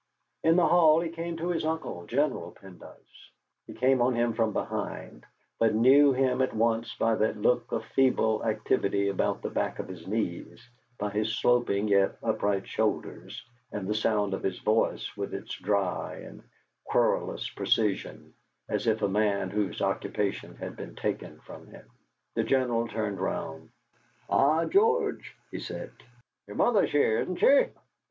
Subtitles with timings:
[0.43, 3.29] In the hall he came on his uncle, General Pendyce.
[3.67, 5.27] He came on him from behind,
[5.59, 9.87] but knew him at once by that look of feeble activity about the back of
[9.87, 10.67] his knees,
[10.97, 16.15] by his sloping yet upright shoulders, and the sound of his voice, with its dry
[16.15, 16.41] and
[16.87, 18.33] querulous precision,
[18.67, 21.85] as of a man whose occupation has been taken from him.
[22.33, 23.69] The General turned round.
[24.31, 25.91] "Ah, George," he said,
[26.47, 27.67] "your mother's here, isn't she?